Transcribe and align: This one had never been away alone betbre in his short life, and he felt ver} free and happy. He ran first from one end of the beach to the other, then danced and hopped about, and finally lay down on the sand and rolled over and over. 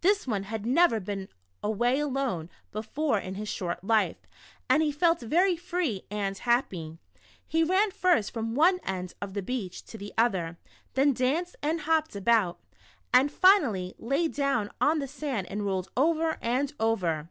This 0.00 0.26
one 0.26 0.44
had 0.44 0.64
never 0.64 1.00
been 1.00 1.28
away 1.62 1.98
alone 2.00 2.48
betbre 2.72 3.22
in 3.22 3.34
his 3.34 3.50
short 3.50 3.84
life, 3.84 4.16
and 4.70 4.82
he 4.82 4.90
felt 4.90 5.20
ver} 5.20 5.54
free 5.56 6.06
and 6.10 6.38
happy. 6.38 6.96
He 7.46 7.62
ran 7.62 7.90
first 7.90 8.32
from 8.32 8.54
one 8.54 8.80
end 8.84 9.12
of 9.20 9.34
the 9.34 9.42
beach 9.42 9.84
to 9.88 9.98
the 9.98 10.14
other, 10.16 10.56
then 10.94 11.12
danced 11.12 11.56
and 11.62 11.82
hopped 11.82 12.16
about, 12.16 12.58
and 13.12 13.30
finally 13.30 13.94
lay 13.98 14.28
down 14.28 14.70
on 14.80 14.98
the 14.98 15.06
sand 15.06 15.46
and 15.50 15.66
rolled 15.66 15.90
over 15.94 16.38
and 16.40 16.72
over. 16.80 17.28